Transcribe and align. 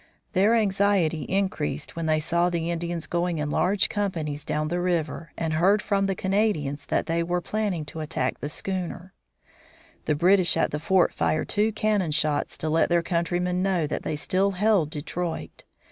Their 0.33 0.55
anxiety 0.55 1.27
increased 1.29 1.95
when 1.95 2.07
they 2.07 2.19
saw 2.19 2.49
the 2.49 2.71
Indians 2.71 3.05
going 3.05 3.37
in 3.37 3.51
large 3.51 3.87
companies 3.87 4.43
down 4.43 4.69
the 4.69 4.79
river 4.81 5.31
and 5.37 5.53
heard 5.53 5.79
from 5.79 6.07
the 6.07 6.15
Canadians 6.15 6.87
that 6.87 7.05
they 7.05 7.21
were 7.21 7.39
planning 7.39 7.85
to 7.85 7.99
attack 7.99 8.39
the 8.39 8.49
schooner. 8.49 9.13
The 10.05 10.15
British 10.15 10.57
at 10.57 10.71
the 10.71 10.79
fort 10.79 11.13
fired 11.13 11.49
two 11.49 11.71
cannon 11.71 12.09
shots 12.13 12.57
to 12.57 12.67
let 12.71 12.89
their 12.89 13.03
countrymen 13.03 13.61
know 13.61 13.85
that 13.85 14.01
they 14.01 14.15
still 14.15 14.53
held 14.57 14.89
Detroit. 14.89 15.65